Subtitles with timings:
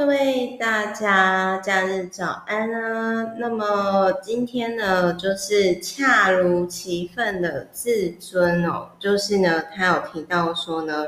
[0.00, 3.34] 各位大家假日早安啊！
[3.36, 11.04] 那么今天呢，就是恰如其分的自尊哦，就是呢，他有提到说呢，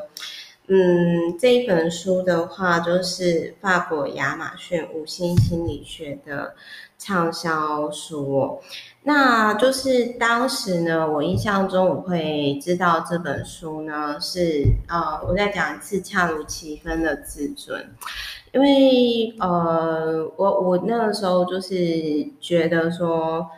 [0.66, 6.54] 嗯，这一本书的话，就是法国亚马逊五星心理学的
[6.99, 8.61] 畅销书。
[9.04, 17.84] 那就是当时呢，我印象中我会知道这本书呢，是呃，我再讲一次恰如其分的自尊。
[18.52, 21.74] 因为呃，我我那个时候就是
[22.41, 23.48] 觉得说，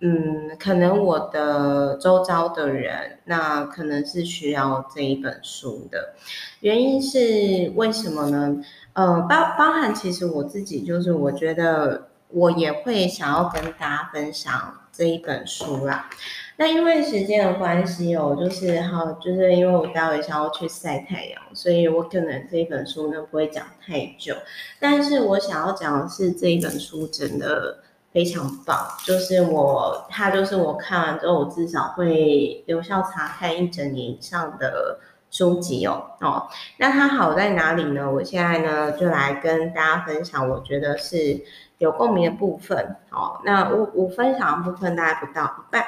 [0.00, 6.14] 嗯，可能我的周遭的人，那可能是需要这一本书的。
[6.60, 8.56] 原因是为什么呢？
[8.94, 14.52] 呃，包包含其实我自己就是，我觉得我也会想要跟大家分享
[14.94, 16.08] 这一本书啦。
[16.56, 24.36] 那因为时间的关系哦，就是好，就是因为我待会想要去晒太阳，所以我可能这一本书呢不会讲太久。
[24.78, 27.78] 但是我想要讲的是这一本书真的
[28.12, 35.00] 非常棒，就是我它就是我看完之后，我至少会留校查看一整年以上的
[35.32, 36.46] 书籍哦哦。
[36.78, 38.08] 那它好在哪里呢？
[38.08, 41.42] 我现在呢就来跟大家分享，我觉得是
[41.78, 43.40] 有共鸣的部分哦。
[43.44, 45.84] 那我我分享的部分大概不到一半。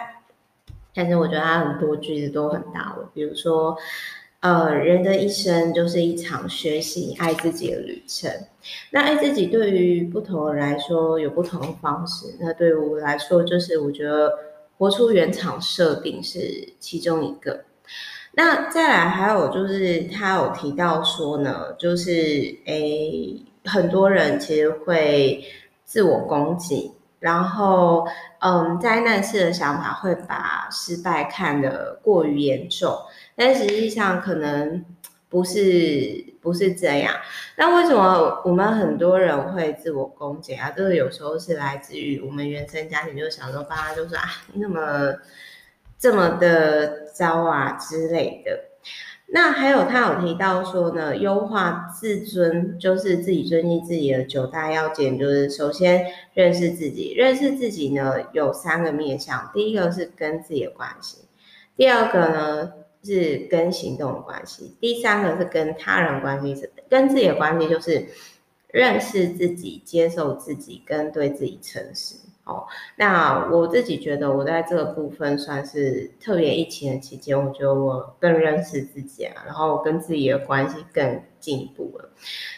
[0.94, 3.76] 但是我觉得它很多句子都很大了，比如说，
[4.40, 8.30] 呃，人的一生就是一场学习爱自己的旅程。
[8.90, 12.34] 那爱自己对于不同人来说有不同的方式。
[12.40, 14.32] 那对于我来说，就是我觉得
[14.78, 17.64] 活出原厂设定是其中一个。
[18.32, 22.12] 那再来还有就是他有提到说呢，就是
[22.64, 25.44] 诶，很多人其实会
[25.86, 26.92] 自我攻击。
[27.18, 28.06] 然后，
[28.40, 32.94] 嗯，灾难式的想法会把失败看得过于严重，
[33.34, 34.84] 但实际上可能
[35.30, 37.14] 不是不是这样。
[37.56, 40.70] 那为什么我们很多人会自我攻击啊？
[40.76, 45.14] 这个有时候是来自于我们原生家庭，就小时候爸妈就说啊，你怎么
[45.98, 48.60] 这么的糟啊之类的。
[49.28, 57.12] 那还有他有提到说呢，优化自尊就是自己尊敬自己的九大要件，就是首先认识自己。
[57.12, 61.18] 认识自己呢有三个面向，第一个是跟自己的关系，
[61.76, 62.72] 第二个呢
[63.02, 66.54] 是跟行动的关系，第三个是跟他人关系。
[66.54, 68.06] 是跟自己的关系就是
[68.68, 72.14] 认识自己、接受自己跟对自己诚实。
[72.46, 72.64] 哦，
[72.94, 82.08] 那我自己觉得，我在这个部分算是特别疫情的期间，我觉得我更认识自己啊，然后跟自己的关系更进步了。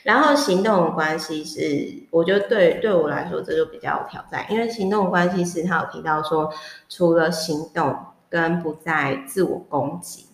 [0.02, 6.52] 然后行动关系是，我觉得对对我来说这就比较有挑战，因为行动关系是他有提到说，
[6.90, 7.96] 除了行动
[8.28, 10.26] 跟不再自我攻击。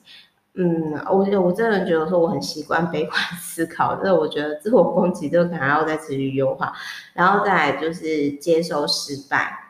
[0.57, 6.73] 嗯，我我真的觉得说我很习惯悲观 思考，这我觉得自我攻击这个可能要再持续优化，
[7.13, 9.61] 然后再来就是接受失败。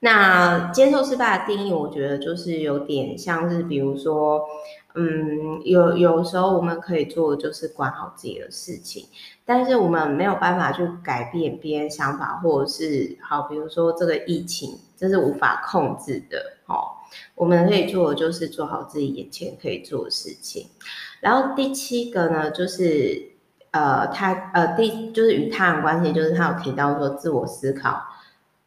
[0.00, 4.44] 那接受失败的定义，我觉得就是有点像是，比如说，
[4.94, 9.08] 嗯，有有时候我们可以做的就是管好自己的事情，
[9.44, 16.94] 但是我们没有办法去改变别人想法，或者是好，比如说这个疫情，这是无法控制的，哦。
[17.34, 20.66] 我们可以做的就是做好自己眼前可以做的事情，
[21.20, 23.32] 然后第七个呢，就是
[23.70, 28.02] 呃，他呃第就是与他人关系，就是他有提到说自我思考、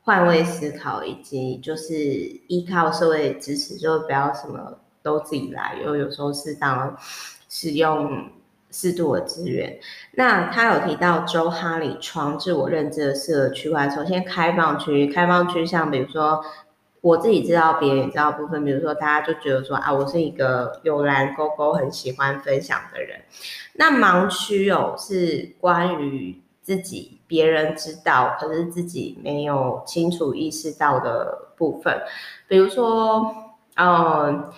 [0.04, 6.96] 换位思考，以及就是依靠社会支持，就不要什么都自己来，又有时候适当
[7.50, 8.30] 使用
[8.70, 9.80] 适度的资源。
[10.14, 16.44] 那他有提到周哈里创自我认知的四个区块，首先开放区，开放区像比如说。
[17.02, 23.20] 我自己知道，别人也知道部分，比如说大家就觉得说啊，我是一个有蓝勾勾，很喜欢分享的人。
[23.74, 32.02] 那盲区哦，是关于自己别人知道，可是自己没有清楚意识到的部分。
[32.48, 33.34] 比如说，
[33.78, 34.52] 嗯，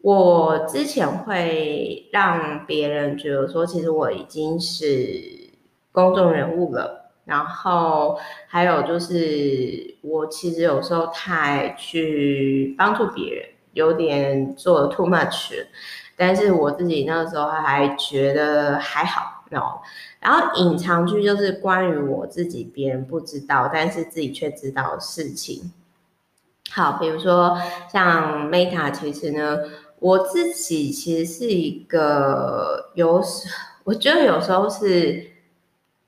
[0.00, 5.50] 我之前会让别人觉得说，其实我已经是
[5.90, 7.07] 公众人物了。
[7.28, 15.66] 然后还有就是，我其实有时候太去帮助别人，有点做 too much，
[16.16, 19.82] 但是我自己那个时候还觉得还好哦。
[20.20, 25.70] 然后隐藏区就是关于我自己别人不知道，但是自己却知道的事情。
[26.70, 27.58] 好，比如说
[27.92, 29.58] 像 Meta，其实呢，
[29.98, 33.22] 我自己其实是一个有，
[33.84, 35.32] 我觉得有时候是。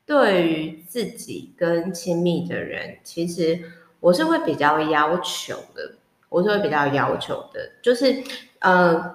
[0.06, 3.56] 对于自己跟亲密的人，其实
[4.00, 5.94] 我是会比较要求的，
[6.28, 8.20] 我是会比较要求的，就是，
[8.58, 9.14] 呃，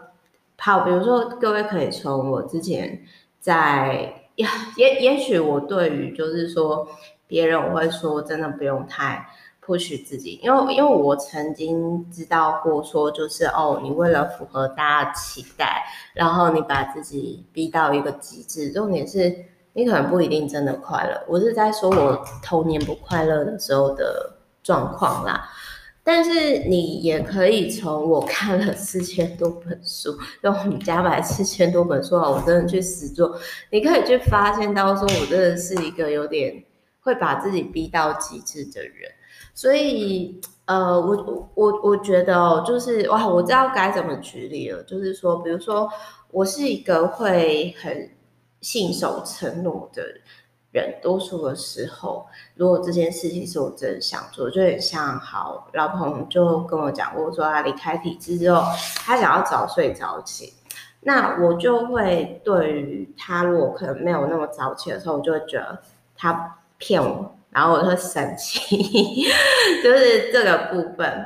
[0.57, 3.04] 好，比如说各位可以从我之前
[3.42, 6.88] 在也 也也许我对于就是说
[7.27, 9.27] 别人我会说真的不用太
[9.62, 15.83] push 自己，因为因为我曾经知道过说就是哦，你为了符合大家期待，
[16.13, 19.36] 然后你把自己逼到一个极致，重点是
[19.75, 21.22] 你可能不一定真的快乐。
[21.27, 25.50] 我是在说我童年不快乐的时候的状况啦。
[26.01, 33.36] 但是你也可以从我看了四千多本书，用我们家买四千多本书啊，我真的去实做，
[33.72, 36.63] 你可以去发现到说，我真的是一个有点
[37.01, 39.12] 会把自己逼到极致的人。
[39.56, 45.89] 所以，呃，我我我觉得哦，就是哇，我知道该怎么举例了，就是说，比如说，
[46.30, 48.12] 我是一个会很
[48.61, 50.21] 信守承诺的人。
[51.01, 58.61] 多数的时候，如果这件事情是我真的想做，就很像好老彭就跟我讲过，说他离开体制之后，
[58.97, 60.53] 他想要早睡早起，
[60.99, 65.81] 那我就会对于他如果可能没有那么早起的时候，我就会觉得
[66.13, 69.23] 他骗我，然后我就会生气，
[69.81, 71.25] 就是这个部分，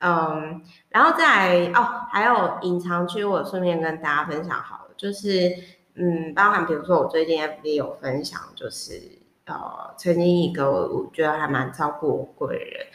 [0.00, 5.77] 嗯，然后再来哦，还有隐藏区，我顺便跟大家分享好了，就是。
[5.98, 9.00] 嗯，包含比如说我最近 FB 有分享，就是
[9.46, 12.86] 呃，曾经一个我觉得还蛮照顾我贵人，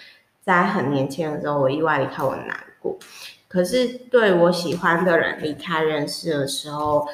[0.41, 2.97] 在很年轻的时候，我意外离开我难过。
[3.49, 7.05] 可是对我喜欢的人离开人世的时候，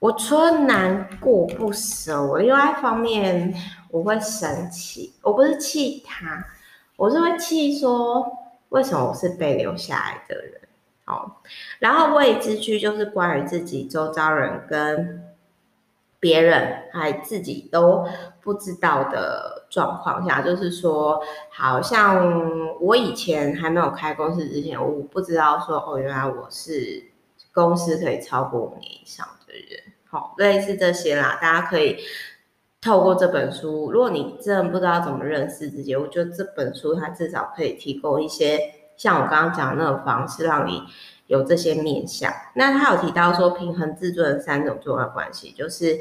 [0.00, 3.54] 我除了难过不舍，我另外一方面
[3.90, 5.14] 我会生气。
[5.22, 6.44] 我不是气他，
[6.96, 8.26] 我是会气说，
[8.70, 10.60] 为什么我是被留下来的人。
[11.06, 11.42] 好，
[11.80, 15.22] 然后未知区就是关于自己周遭人跟
[16.18, 18.08] 别人还自己都
[18.40, 22.32] 不知道的状况下，就是说，好像
[22.80, 27.04] 我以前还没有开公司之前，我不知道说哦，原来我是
[27.52, 29.78] 公司可以超过五年以上的人。
[30.08, 31.98] 好，类似这些啦，大家可以
[32.80, 38.58] 透过这本书，如果你真的不知道怎么认识自己，我觉得这本书它至少可以提供一些。
[38.96, 40.82] 像我刚刚讲的那种方式，让你
[41.26, 42.32] 有这些面向。
[42.54, 45.98] 那他有提到说，平衡自尊的三种重要关系，就是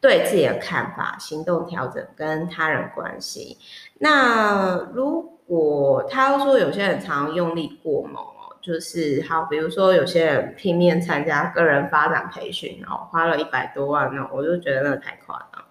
[0.00, 3.58] 对自己的看法、行动调整跟他人关系。
[3.98, 15.64] 那如果他说有些人常用力过猛哦，就是好，比如说有些人拼命参加个人发展培训，然后花了一百多万，那我就觉得那太夸张。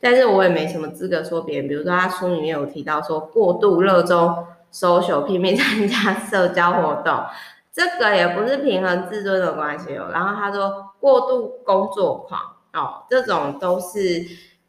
[0.00, 1.68] 但是我也没什么资格说别人。
[1.68, 4.46] 比如说他书里面有提到说，过度热衷。
[4.72, 7.24] Social 拼命参加社交活动，
[7.72, 10.10] 这个也不是平衡自尊的关系哦。
[10.12, 12.40] 然后他说过度工作狂
[12.72, 14.24] 哦，这种都是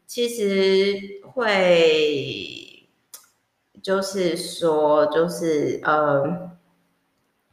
[0.06, 0.96] 其实
[1.32, 2.88] 会，
[3.82, 6.22] 就是说就是呃，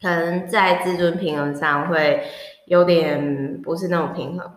[0.02, 2.24] 可能在自尊平衡上会
[2.66, 4.52] 有点不是那种平衡。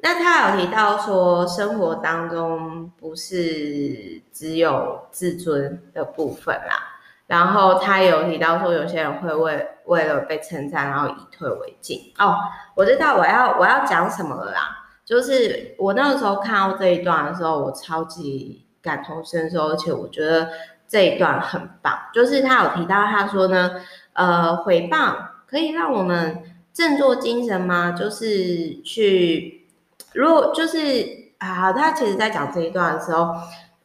[0.00, 6.97] 那他有提到说，生活当中不是只有自尊的部分啦。
[7.28, 12.10] 然后他有提到说，有些人会为为了被称赞，然后以退为进。
[12.18, 12.34] 哦，
[12.74, 14.78] 我知道我要我要讲什么了啦。
[15.04, 20.48] 就是我那个时候看到这一段的时候，我超级感同身受，而且我觉得
[20.88, 21.94] 这一段很棒。
[22.14, 23.72] 就是他有提到，他说呢，
[24.14, 25.16] 呃，回报
[25.46, 26.42] 可以让我们
[26.72, 27.92] 振作精神吗？
[27.92, 29.66] 就是去，
[30.14, 33.34] 如果就是啊，他其实在讲这一段的时候。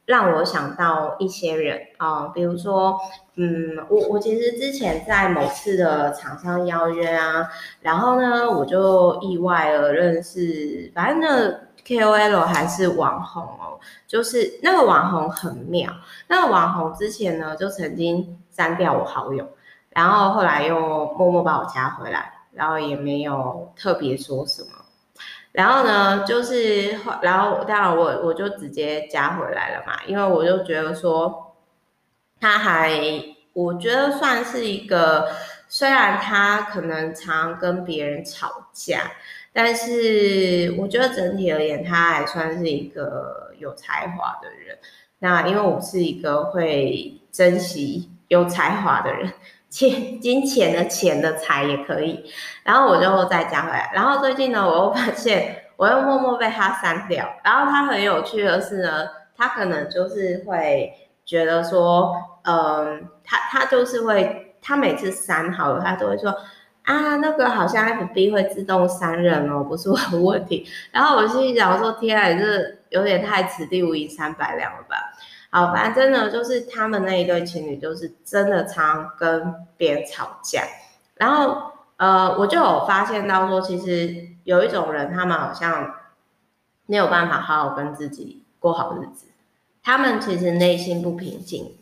[0.06, 3.00] 让我想到一些人啊、比如说，
[3.36, 7.48] 嗯，我我其实之前在某次的厂商邀约啊，
[7.82, 11.50] 然后呢，我就意外的认识，反正那
[11.86, 15.90] KOL 还是网红哦，就是那个网红很妙，
[16.28, 19.48] 那个网红之前呢就曾经删掉我好友，
[19.90, 24.83] 然后后来又默默把我加回来，然后也没有特别说什么。
[25.54, 31.56] 然后呢，就是，然后当然我我就直接加回来了嘛，因为我就觉得说，
[32.42, 33.00] 他还，
[33.54, 35.30] 我觉得算是一个，
[35.70, 39.12] 虽然他可能常跟别人吵架，
[39.54, 44.78] 但是我觉得整体而言，他还算是一个有才华的人。
[45.20, 49.32] 那因为我是一个会珍惜有才华的人，
[49.74, 52.24] 钱金钱的钱的财也可以。
[52.64, 57.28] 然后我就再加回来，然后最近呢，我又发现我又默默被他删掉。
[57.44, 60.94] 然后他很有趣的是呢，他可能就是会
[61.26, 62.14] 觉得说，
[62.44, 66.30] 嗯、他他就是会，他每次删好了，他都会说
[66.84, 70.68] 啊，那个好像 FB 会自动删人哦，不是我的问题。
[70.92, 74.98] 然后我心里想说，天啊，这有点太此地无银三百两了吧？
[75.54, 80.64] 好，反正呢，就是他们那一对情侣，就是真的常跟别人吵架，
[81.16, 81.72] 然后。
[81.96, 85.94] 呃，我就有发现到说，其实有一种人，他们好像
[86.88, 89.28] 没有办法好好跟自己过好日子，
[89.84, 91.78] 他们其实内心不平静。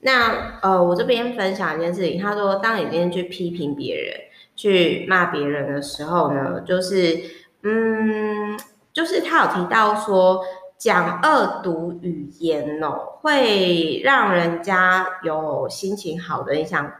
[0.00, 4.14] 那呃，我这边分享一件事情，他说，当你今天去批评别人、
[4.54, 7.18] 去骂别人的时候呢，就是
[7.62, 8.56] 嗯，
[8.92, 10.44] 就是他有提到说，
[10.84, 16.92] 讲恶毒语言哦，会让人家有心情好的印象，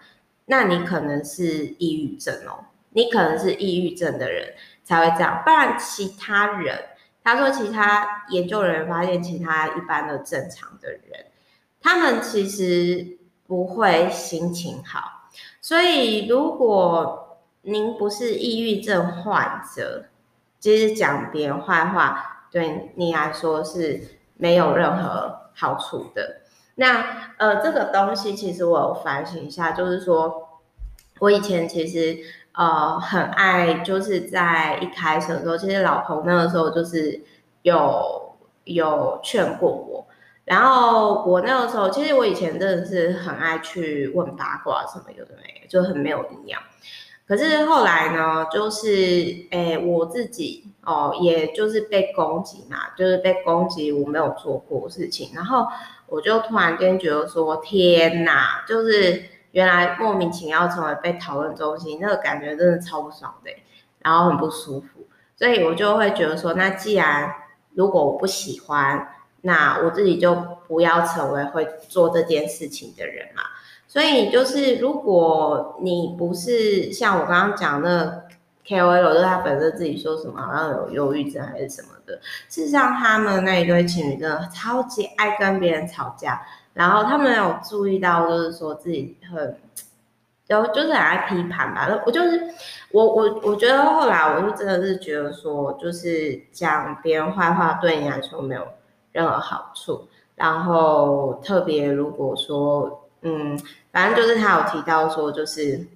[0.46, 2.64] 那你可能是抑郁症哦，
[2.94, 6.82] 你可能是抑郁症的人才会这样，不然其他人，
[7.22, 11.26] 他说其他研究人员发现，其他一般的正常的人。
[11.82, 15.28] 他们其实不会心情好，
[15.60, 20.06] 所以如果您不是抑郁症患者，
[20.58, 24.00] 其实讲别人坏话对你来说是
[24.36, 26.42] 没有任何好处的。
[26.76, 30.60] 那呃，这个东西其实我反省一下，就是说
[31.18, 32.16] 我以前其实
[32.52, 37.20] 呃很爱，就是在一开始的时候，其实老彭那个时候就是
[37.62, 40.06] 有有劝过我。
[40.44, 46.62] 然后我那个时候，其实我以前真的是很爱去问八卦什么有的没，就很没有营养。
[47.26, 48.86] 可是后来呢，就是
[49.50, 55.66] 诶我自己哦，也就是被攻击嘛，就是被攻击我没有做过事情，然后
[56.06, 63.50] 我就突然间觉得说，天哪，就是原来莫名其妙成为被讨论中心，那个感觉真的超不爽的，
[64.00, 67.32] 然后很不舒服，所以我就会觉得说，那既然
[67.72, 69.08] 如果我不喜欢。
[69.46, 70.34] 那我自己就
[70.66, 73.42] 不要成为会做这件事情的人嘛。
[73.94, 78.24] 所以就是，如果你不是像我刚刚讲的
[78.66, 82.18] KOL，就是他本身自己说什么好像有忧郁症还是什么的。
[82.48, 89.56] 事实上，他们那一对情侣真的超级爱跟别人吵架，然后他们有注意到，就是说自己很，
[90.48, 91.88] 就就是很爱批判吧。
[92.04, 92.48] 我就是
[92.90, 98.66] 我我我觉得后来我就真的是觉得说，就是讲别人坏话对你来说没有。
[99.12, 103.56] 任何好处，然后特别如果说，嗯，
[103.94, 105.86] 反正就是他有提到说，就是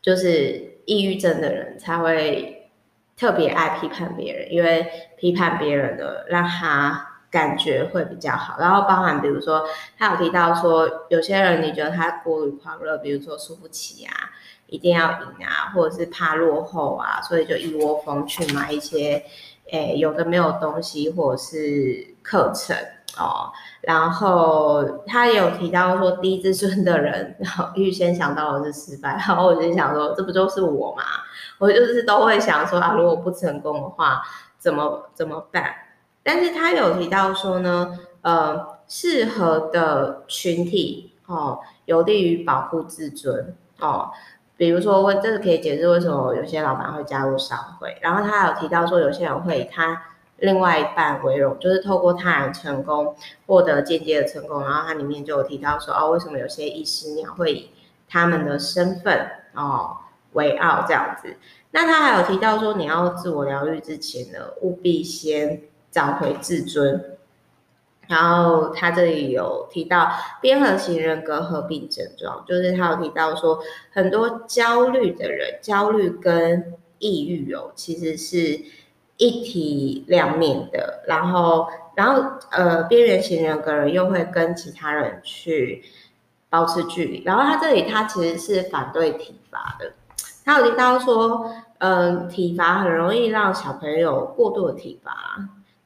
[0.00, 2.70] 就是抑郁症的人才会
[3.16, 4.86] 特别爱批判别人，因为
[5.18, 8.56] 批判别人的让他感觉会比较好。
[8.60, 9.66] 然后包含比如说，
[9.98, 14.30] 他有提到说，有些人你觉得他过于狂热，比如说输不起啊，
[14.68, 19.24] 一定要赢啊，或者是怕落后啊，所以就一窝蜂去买一些。
[19.70, 22.74] 诶，有的没有东西，或者是课程
[23.18, 23.52] 哦。
[23.82, 29.10] 然后他也有提到说，低自尊的人，然后预先想到的是失败。
[29.10, 31.02] 然后我就想说，这不就是我吗？
[31.58, 34.22] 我就是都会想说啊，如果不成功的话，
[34.58, 35.74] 怎么怎么办？
[36.22, 44.10] 但是他有提到说呢，呃，适合的群体哦，有利于保护自尊哦。
[44.56, 47.96] 比如说，为这个可以解释为什么有些老板会加入商会。
[48.00, 50.02] 然后他有提到说，有些人会他
[50.38, 53.14] 另外一半为荣，就是透过他人成功
[53.46, 54.62] 获得间接的成功。
[54.62, 57.70] 然后它里面就有提到说，哦，为什么有些医师鸟会以
[58.08, 59.96] 他们的身份哦
[60.32, 61.36] 为傲这样子？
[61.70, 67.16] 那他还有提到说，你要自我疗愈之前呢，务必先找回自尊。
[68.06, 73.58] 然后他这里有提到边缘型人格合并症状，就是他有提到说，
[73.92, 78.58] 很多焦虑的人，焦虑跟抑郁哦，其实是
[79.18, 81.04] 一体两面的。
[81.06, 85.84] 然后，然后呃，边缘型人格人又会跟其他人去
[86.48, 87.22] 保持距离。
[87.24, 89.92] 然后他这里他其实是反对体罚的，
[90.46, 95.12] 他有提到说，嗯、呃，体罚很容易让小朋友过度的体罚，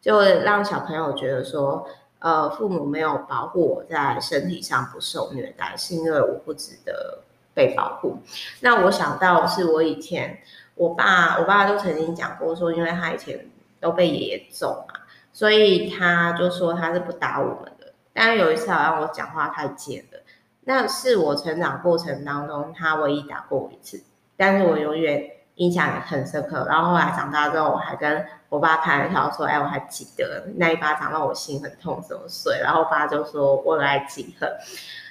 [0.01, 1.85] 就会让小朋友觉得说。
[2.25, 7.19] 呃，父母没有保护我在身体上不受虐待，是因为我不值得
[7.53, 8.17] 被保护。
[8.61, 10.39] 那我想到是我以前，
[10.75, 13.49] 我爸，我爸就曾经讲过说，因为他以前
[13.81, 14.95] 都被爷爷揍嘛，
[15.33, 17.93] 所以他就说他是不打我们的。
[18.13, 20.19] 但是有一次好像我讲话太贱了，
[20.65, 24.03] 那是我成长过程当中他唯一打过我一次，
[24.37, 25.31] 但是我永远。
[25.57, 34.51] 印象很深刻，然后后来长大之后，我还跟我爸开玩笑说：“哎，我还记得那一巴掌让我心很痛，什么碎。”然后我爸就说：“我来记恨。”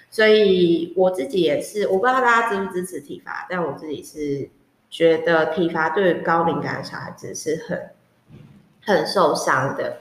[0.09, 4.49] 所以我自己也是，我不知道大家支不支持体罚，但我自己是
[4.91, 7.89] 觉得体罚对于高敏感的小孩子是很
[8.85, 9.97] 很受伤的。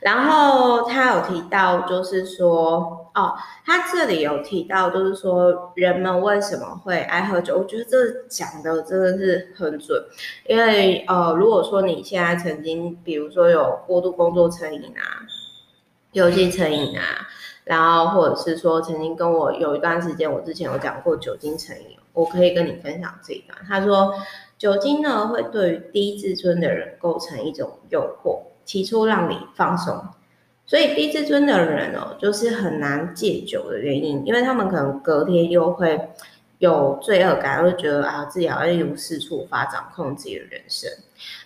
[0.00, 3.34] 然后他有提到，就是说，哦，
[3.66, 7.58] 他这里有提到，就是说，人们为什么会爱喝酒？
[7.58, 10.00] 我觉得这讲的真的是很准，
[10.46, 15.26] 因为，呃，如果说你现在曾经，比如说有过度工作成瘾啊，
[16.12, 17.26] 游戏成瘾啊，
[17.64, 23.56] 然后或者是说曾经跟我有一段时间，我之前有讲过酒精成瘾，我可以跟你分享这一段。
[23.68, 24.12] 他说，
[24.58, 30.04] 酒精呢会对于低自尊的人构成一种诱惑，起初让你放松。
[30.66, 36.10] 所以低自尊的人哦，就是很难戒酒的原因，因为他们可能隔天又会
[36.58, 40.90] 有罪恶感，会觉得啊自己好像一无是处，无法掌控自己的人生。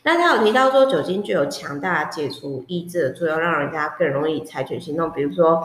[0.03, 5.13] 那他有提到说，酒精具有强大解除意志的作用，让人家更容易采取行动。
[5.13, 5.63] 比如说，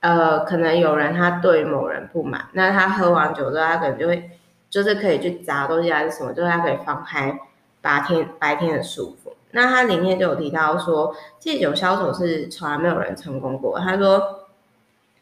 [0.00, 4.30] 呃，可能有人他对某人不满，那他喝完酒之后，他可能就会
[4.70, 7.38] 就是可以去砸东西还是什么，就是他可以放开
[7.80, 9.32] 白天白天的束缚。
[9.50, 13.78] 那他里面就有提到说，戒酒消愁是从来没有人成功过。
[13.80, 14.40] 他说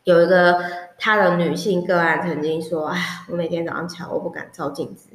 [0.05, 0.61] 有一个
[0.99, 2.99] 他的女性个案曾经说：“哎，
[3.31, 5.11] 我每天早上起来我不敢照镜子，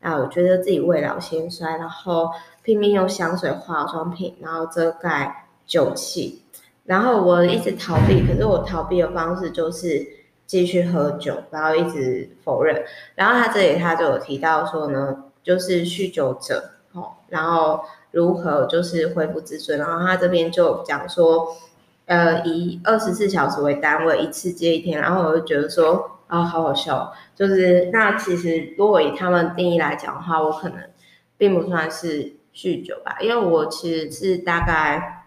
[0.00, 2.30] 啊，我觉得自己未老先衰，然后
[2.62, 6.42] 拼命用香水、化妆品，然后遮盖酒气，
[6.90, 10.04] 然后我一直逃避，可是我逃避的方式就是
[10.44, 12.82] 继续喝酒，然后一直否认。
[13.14, 17.80] 然后他这里他就有提到说呢，就是酗酒者哦，然后。
[18.12, 19.78] 如何就是恢复自尊？
[19.78, 21.56] 然后他这边就讲说，
[22.06, 25.00] 呃，以二十四小时为单位，一次接一天。
[25.00, 27.12] 然后我就觉得说，啊，好好笑。
[27.36, 30.78] 就是那其实如果以他们定义来讲的话，我可能
[31.38, 35.19] 并不算是酗酒吧，因为我其实是大概，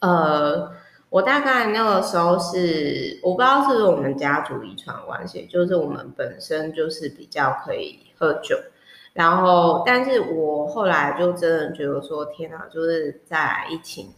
[0.00, 0.70] 呃，
[1.10, 8.56] 我大概那个时候是，我不知道是不是我们家族遗传关系，就是我们本身就是比较可以喝酒。
[9.14, 14.12] 然后，但是我后来就真的觉得说，天哪，就是在疫情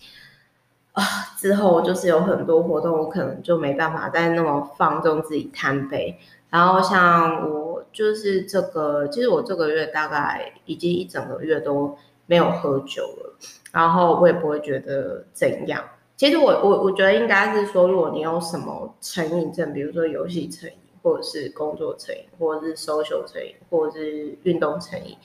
[0.93, 1.03] 啊
[1.39, 6.19] 之后，就是有很多活动，我可能就没办法再那么放纵自己贪杯。
[6.51, 11.97] 然后像我就是这个，其实我这个月大概已经一整个月都
[12.31, 13.35] 没有喝酒了，
[13.73, 15.83] 然后我也不会觉得怎样。
[16.17, 20.77] 其实我我我觉得应该是说，如果你有什么成瘾症，比如说游戏成瘾。
[21.03, 25.17] 或者是工作成瘾，或者是 social 成瘾，或者是运动成瘾，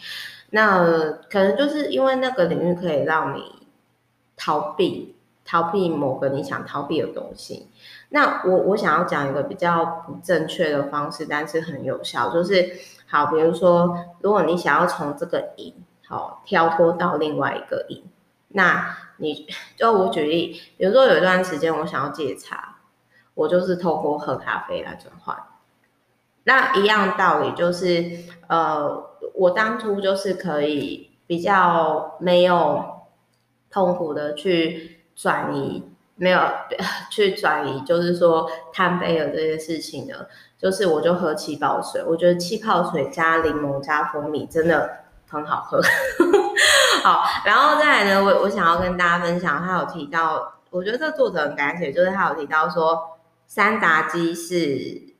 [0.51, 3.43] 那可能就是因为那个领域可以让你
[4.37, 7.67] 逃避，逃避某个你想逃避的东西。
[8.07, 12.71] 那我我想要讲一个比较不正确的方式，但是很有效，就是
[13.07, 15.73] 好，比如说，如果你想要从这个瘾
[16.07, 18.03] 好跳脱到另外一个瘾，
[18.49, 22.77] 那你就我举例，比如说有一段时间我想要戒茶，
[23.33, 25.37] 我就是透过喝咖啡来转换。
[26.43, 32.83] 那一样道理就是，呃，我当初就是可以比较没有
[33.71, 35.83] 痛苦的去转移，
[36.15, 36.39] 没有
[37.09, 40.27] 去转移，就是说贪杯的这些事情呢，
[40.59, 45.04] 就是我就喝气泡水，我觉得气泡水加柠檬加蜂蜜真的
[45.35, 45.79] 很好喝。
[47.03, 55.15] 好，然后再来呢，我我想要跟大家分享，他有提到，我觉得这作者很感谢，就是他有提到说，三达基是。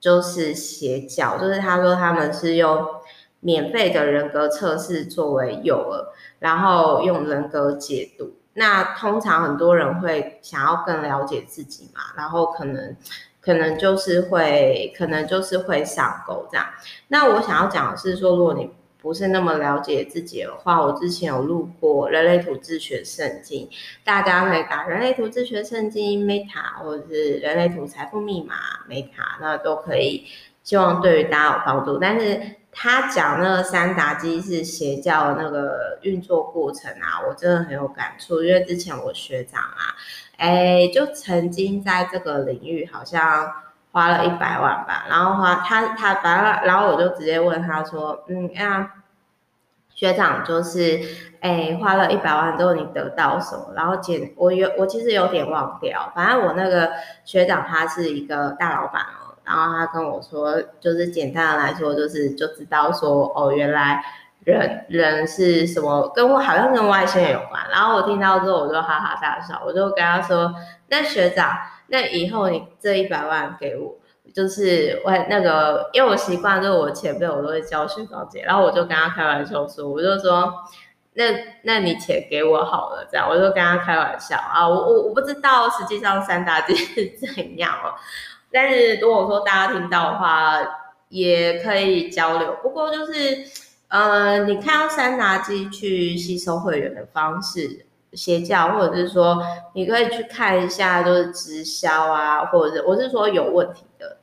[0.00, 2.86] 就是邪教，就是他说他们是用
[3.40, 6.06] 免费的人格测试作为诱饵，
[6.38, 8.32] 然后用人格解读。
[8.52, 12.96] 那通常很多人会想要更了解自己嘛，然后可能
[13.40, 16.64] 可能就是会可能就是会上钩这样。
[17.08, 18.70] 那我想要讲的是说，如果你
[19.08, 23.66] 不是那么了解自己的话，我之前有录过《人类图自学圣经》，
[24.04, 28.54] 大家可以打《人类图自学圣经》Meta，或者是《人类图财富密码》
[28.86, 30.26] Meta，那都可以。
[30.62, 31.96] 希望对于大家有帮助。
[31.96, 32.38] 但是
[32.70, 39.96] 他讲那个三达基是邪教的那个运作过程啊，我真的很有感触，因为之前我学长啊，
[40.36, 43.50] 哎，就曾经在这个领域好像。
[43.90, 48.92] 花了一百万吧，然后花他他把，然后我就直接问他说，嗯呀，
[49.98, 51.00] 学长就是，
[51.40, 53.72] 哎，花了一百万之后你得到什么？
[53.74, 56.88] 然后简我有我其实有点忘掉，反正我那个
[57.24, 64.00] 学长他是一个大老板哦，然后他跟我说，就是简单的来说就是就知道说哦，原来
[64.44, 67.60] 人人是什么，跟我好像跟外星人有关。
[67.68, 70.54] 然后我听到之后我就哈哈大笑，我就跟他说，
[70.86, 71.58] 那学长。
[71.90, 73.96] 那以后你这一百万给我，
[74.38, 80.54] 就是我那个，因为我习惯就是我前辈我都会叫学长姐，然后我就跟他开玩笑说，我就说，
[81.14, 81.24] 那
[81.64, 87.98] 那你钱给我好了，这样我就跟他开玩笑啊，我我我不知道实际上三达基 是怎样哦，
[88.52, 90.56] 但是如果说大家听到的话，
[91.08, 92.56] 也可以交流。
[92.62, 93.38] 不过就是，
[93.88, 97.86] 呃，你看到三达基去吸收会员的方式。
[98.14, 99.36] 邪教，或者是说，
[99.74, 104.16] 你可以去看一下，就是直销啊，或者是我是说有问题的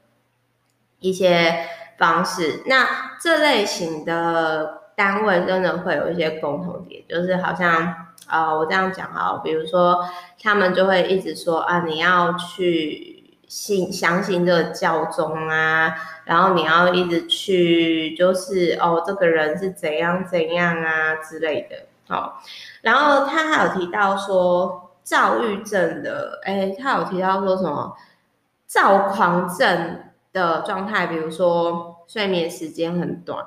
[1.10, 2.64] 一些方式。
[2.66, 2.88] 那
[3.22, 7.86] 这类型的单位真的会有一些共同点，就是好像
[8.28, 10.04] 啊、呃，我这样讲啊，比如说
[10.42, 21.86] 他们就会一直说啊，你要去信相信这个教宗啊，然后你要一直去，就是哦，这个人是怎样怎样啊之类的。
[22.08, 22.42] 好，
[22.82, 27.96] 然后他还有提到说躁郁症的，哎，他有提到说什么
[28.66, 30.05] 躁狂症
[30.36, 33.46] 的状态，比如说睡眠时间很短，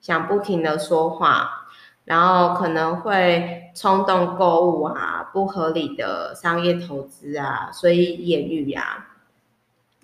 [0.00, 1.66] 想不停的说话，
[2.06, 9.08] 然后可能会冲动购物啊，不合理的商业投资啊，所以言语呀。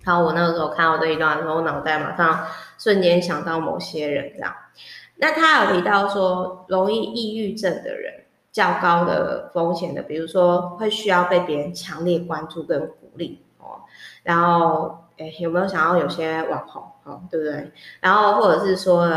[0.03, 2.45] 然后我那个时候看到这一段的时候，脑袋马上
[2.77, 4.55] 瞬间想到某些人这样。
[5.15, 8.13] 那他有提到说，容易抑郁症的人
[8.51, 13.81] 较高的风险的，比如说会需要被别人强烈关注跟鼓励哦。
[14.21, 17.71] 然后，哎，有没有想到有些网红哦，对不对？
[17.99, 19.09] 然后或者是说，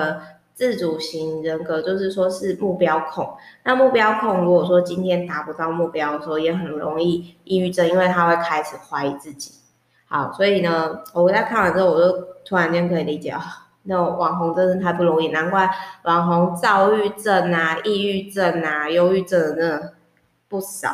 [0.54, 3.36] 自主型人格，就是说是目标控。
[3.64, 9.52] 那目标控如果说今天达不到目标的时候，也很容易抑郁症，因为他会开始怀疑自己。
[10.06, 15.70] 好，所以呢，我在看完之后，我就突然间可以理解啊，那种网红真的太不容易，难怪
[16.04, 19.92] 网红躁郁症啊、抑郁症啊、忧郁症的真的
[20.48, 20.90] 不少。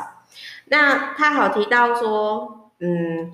[0.67, 3.33] 那他好提到说，嗯，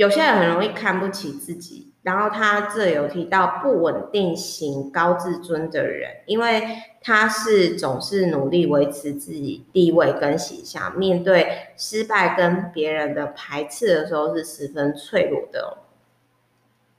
[0.00, 1.92] 有些人很容易看不起自己。
[2.02, 6.62] 然后他这有提到不稳定型高自尊的人，因为
[7.02, 15.76] 他是总是努力维持自己地位跟形象，面对失败跟别人的排斥的时候是十分脆弱的。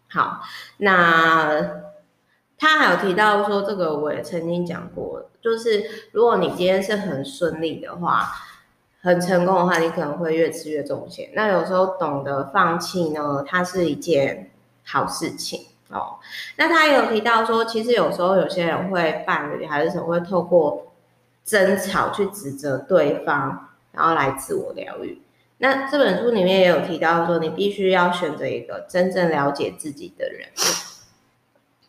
[0.07, 0.41] 好，
[0.77, 1.81] 那
[2.59, 8.31] 他还有提到说，这个我也曾经讲过，就是如果你今天是很顺利的话，
[9.01, 11.29] 很成功的话，你可能会越吃越重咸。
[11.33, 14.47] 那有时候懂得放弃呢，它是一件。
[14.83, 16.17] 好事情哦，
[16.57, 20.87] 那他也有提到说，其实有时候有些人会伴侣还是什么会透过
[21.45, 25.21] 争吵去指责对方，然后来自我疗愈。
[25.59, 30.49] 那这本书里面也有提到说，你必须要选择一个真正了解自己的人，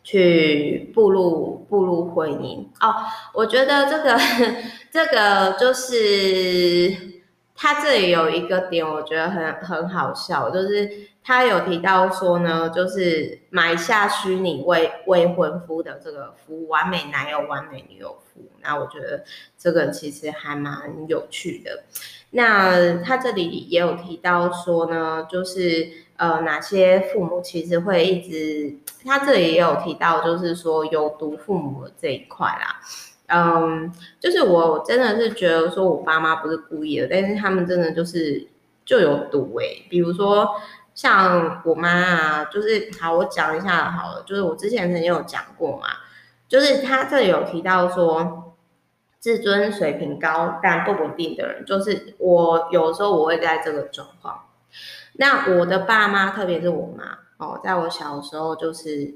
[0.03, 2.93] 去步入步入婚姻哦。
[3.33, 4.17] 我觉得这个
[4.93, 6.95] 这个就是
[7.55, 11.09] 他这里有一个点，我觉得很很好笑，就是。
[11.25, 18.51] 他有提到说呢，就是买下虚拟未未婚夫的这个服务，完美男友、完美女友服务。
[18.61, 19.23] 那我觉得
[19.57, 20.75] 这个其实还蛮
[21.07, 21.85] 有趣的。
[22.31, 32.81] 那他这里也有提到说呢，就是呃哪些父母其实会一直，他这里也有提到，就是说有毒父母这一块啦。
[33.33, 38.47] 嗯，就是我真的是觉得说我爸妈不是故意的，但是他们真的就是
[38.85, 40.47] 就有毒诶、欸，比如说。
[40.95, 45.87] 像我妈啊，就是好，我讲一下好了，就是我之前曾经有讲过嘛，
[46.47, 48.53] 就是他这里有提到说，
[49.17, 54.41] 自尊水平高但不稳定的人，就是我有时候我会在这个状况。
[55.13, 59.15] 那我的爸妈，特别是我妈哦，在我小时候就是，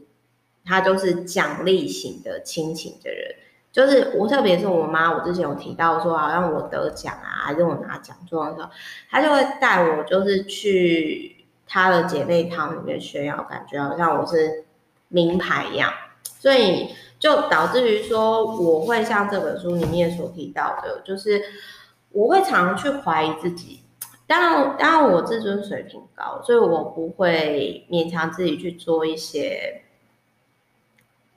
[0.65, 3.35] 他都是奖励型的亲情的人，
[3.77, 8.69] 就是我特别是我妈，我之前有提到说，好像我得奖啊，还是我拿奖状的时候，
[9.09, 11.35] 她就会带我就是去。
[11.69, 14.63] 她的姐妹淘里面炫耀，感觉好像我是
[15.09, 15.91] 名牌一样，
[16.23, 21.41] 所以就导致于说，我会像这本书里面所提到的，就是
[22.13, 23.81] 我会常常去怀疑自己。
[24.25, 29.81] 当然，当然我自尊水平高，所以我不会勉强自己去做一些，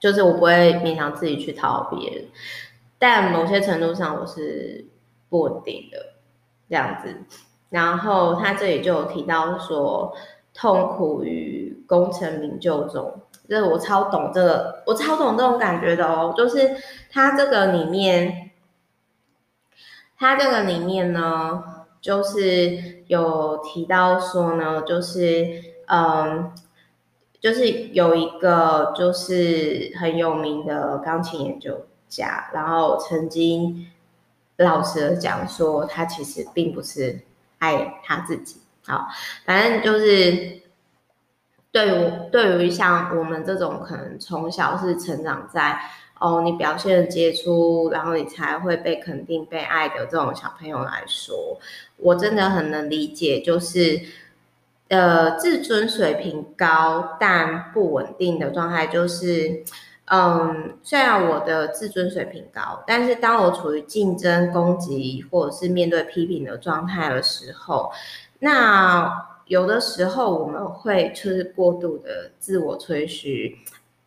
[0.01, 2.25] 就是我不会勉强自己去讨好别人。
[2.99, 4.85] 但某些程度上，我是
[5.29, 5.97] 不稳定的
[6.67, 7.15] 这样子。
[7.69, 10.13] 然后他这里就有提到说，
[10.53, 16.33] 痛苦于功成名就中，就是我超懂这个，我超懂这种感觉的哦。
[16.35, 16.75] 就是
[17.09, 18.51] 他这个里面，
[20.17, 21.63] 他这个里面呢，
[22.01, 25.47] 就是有提到说呢，就是
[25.87, 26.51] 嗯，
[27.41, 33.87] 就是有一个就是很有名的钢琴研究家，然后曾经
[34.57, 37.19] 老实的讲说，他其实并不是。
[37.63, 39.07] 爱他自己，好，
[39.45, 40.61] 反正就是
[41.71, 45.79] 对于对于像我们这种可能从小是成长在
[46.19, 51.59] 哦，你表现的杰出，然后你才会被肯定、被爱的这种小朋友来说，
[51.97, 54.01] 我真的很能理解，就是
[54.91, 59.63] 的，自尊水平高但不稳定的状态，就是。
[60.13, 67.89] 嗯，虽然我的自尊水平高，但是当我处于竞争、攻击或者是面对批评的状态的时候，
[68.39, 69.09] 那
[69.45, 73.55] 有的时候我们会就是过度的自我吹嘘，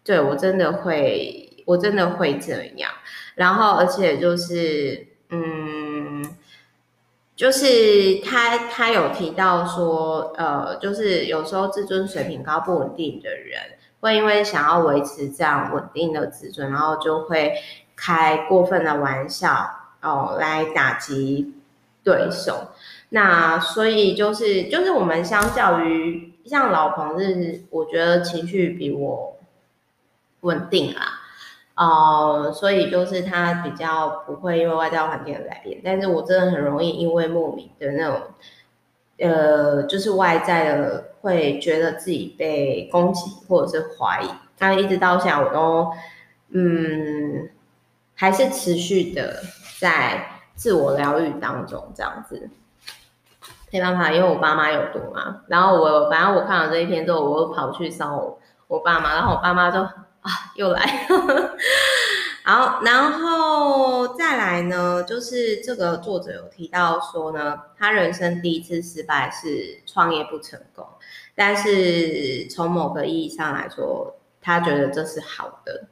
[0.04, 2.90] 对，我真的会，我真的会这样。
[3.34, 5.06] 然后，而且就是，
[7.36, 13.60] 就是他他有提到说，呃，就是有时候自尊水平高不稳定的人，
[14.00, 17.52] 会因为想要维持这样稳定的自尊，然后就会
[17.96, 19.68] 开过分的玩笑
[20.00, 21.52] 哦，来打击
[22.04, 22.68] 对手。
[23.08, 29.36] 那所以就是就是我们相较于像老彭是，我觉得情绪比我
[30.42, 31.20] 稳定啦。
[31.76, 38.20] 哦、所以就是他比较不会因为外在环境的改变，但是我真的很容易因为莫名的那种，
[39.18, 45.90] 呃，就是外在的会觉得自己被攻击或者是怀疑，但一直到现在我都，
[46.50, 47.50] 嗯，
[48.14, 49.42] 还是持续的
[49.80, 52.50] 在自我疗愈当中这样子，
[53.72, 59.84] 没办法，因为我爸妈有毒嘛，然后我反正我看了这一篇之后，我又跑去烧我我爸妈，然后我爸妈就。
[60.24, 61.06] 啊，又来，
[62.44, 70.86] 好，然后再来呢，就是这个作者有提到说呢，他人生第一次失败是创业不成功，
[71.34, 75.88] 但是从某个意义上来说，他觉得这是好的，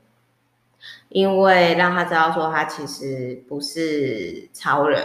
[1.11, 5.05] 因为让他知道说他其实不是超人。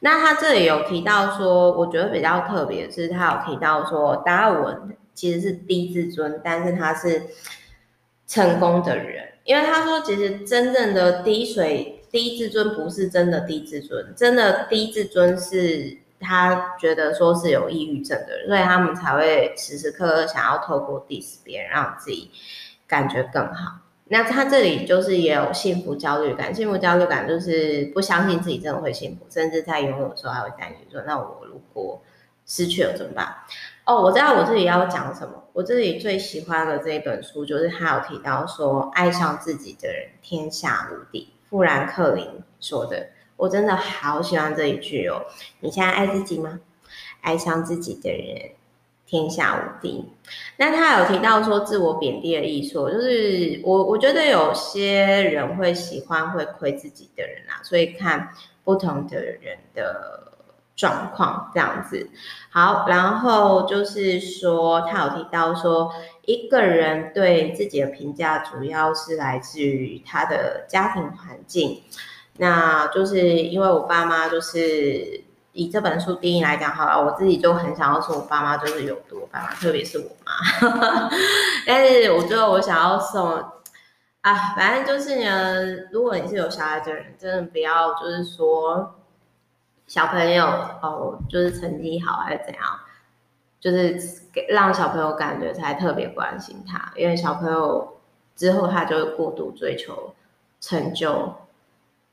[0.00, 7.22] 那他这里有提到说，我觉得比较特别是，他有提到说达尔文其实是低自尊，但是他是。
[8.26, 22.30] 成功的人，因为他说，其实真正的低水低自尊不是真的低自尊，真的低自尊是他觉得说是有抑郁症的人，所以他们才会时时刻刻想要透过 diss 别人，让自己
[22.86, 23.80] 感觉更好。
[24.06, 32.00] 那他这里就是也有幸福焦虑感，幸福焦虑感就是不相信自己真的会幸福，甚至在拥有的时候还会担心说，那我如果
[32.46, 33.34] 失去了怎么办？
[33.86, 35.44] 哦，我知道我这里要讲什么。
[35.52, 41.28] 我这里最喜欢的这一本书，就是他有提到说，爱上自己的人天下无敌。
[41.50, 42.26] 富兰克林
[42.60, 45.22] 说的，我真的好喜欢这一句哦。
[45.60, 46.60] 你现在爱自己吗？
[47.20, 48.52] 爱上自己的人
[49.06, 50.10] 天下无敌。
[50.56, 58.30] 那他有提到说，自我贬低的艺术，就是我我觉得有些人会喜欢会亏自己的人啊，所以看
[58.64, 60.32] 不同的人的。
[60.76, 62.10] 状况这样子，
[62.50, 65.88] 好，然后就是说，他有提到说，
[66.22, 71.80] 一个人对自己的评价主要是来自于他的家庭环境。
[72.38, 81.08] 那就是因为我爸妈就是以这本书定义来讲，好了，我自己就很想要说，我爸妈就是有多爸妈，特别是我妈。
[81.64, 83.30] 但是我最后我想要送
[84.22, 88.96] 啊，反正就是呢，如果你是有小孩的人，真的不要就是说。
[89.86, 90.46] 小朋友
[90.82, 92.62] 哦，就是成绩好还是怎样，
[93.60, 97.96] 就是给让小朋友感觉才特别关心他，因为小朋友
[98.34, 100.14] 之后他就会过度追求
[100.58, 101.34] 成就、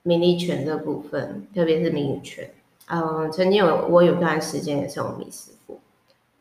[0.03, 2.53] 名利权这部分，特别是名利权。
[2.88, 5.79] 嗯，曾经有我有段时间也是我迷思过，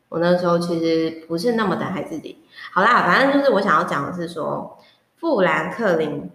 [0.09, 2.43] 我那时候其实不是那么的爱自己。
[2.73, 4.77] 好啦，反正就是我想要讲的是说，
[5.15, 6.29] 富兰克林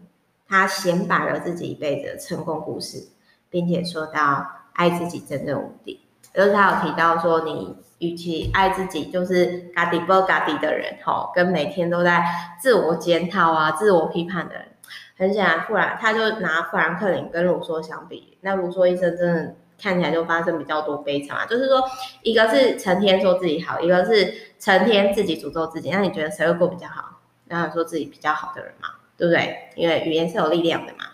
[0.49, 3.09] 他显摆了自己一辈子的成功故事，
[3.51, 4.56] 并且说到。
[4.77, 6.01] 爱自己真正无敌，
[6.33, 12.25] 就是他有提到说，你与其爱自己，就是嘎迪波嘎迪的人，吼，跟每天都在
[12.61, 14.69] 自我检讨啊、自我批判的人，
[15.17, 21.83] 很显然，富兰他就拿富兰克林跟卢梭相比，那卢梭一生真的看起来就发生比较多悲惨啊，就是说，
[22.23, 27.19] 一个是成天说自己好，一个是成天自己诅咒自己，那你觉得谁会过比较好？
[27.49, 29.71] 当然说自己比较好的人嘛，对不对？
[29.75, 31.07] 因为语言是有力量的嘛。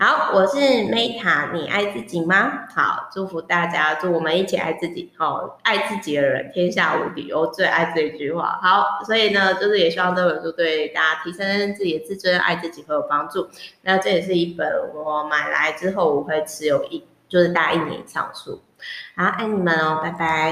[0.00, 2.68] 好，我是 Meta，你爱自己吗？
[2.72, 5.12] 好，祝福大家，祝我们一起爱自己。
[5.16, 8.60] 好，爱自己的人天下无敌，我最爱这一句话。
[8.62, 13.48] 好，所以呢，就是也希望这本书对大家提升自己的自尊、爱自己会有帮助。
[13.82, 18.62] 那这也是一本我买来之后我会持有一，就是大概一年以上书。
[19.16, 20.46] 好，爱你们哦，拜拜。